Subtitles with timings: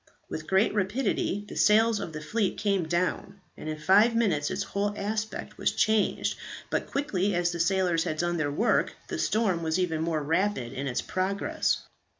[0.29, 4.63] With great rapidity the sails of the fleet came down, and in five minutes its
[4.63, 6.39] whole aspect was changed;
[6.71, 10.73] but quickly as the sailors had done their work, the storm was even more rapid
[10.73, 11.83] in its progress.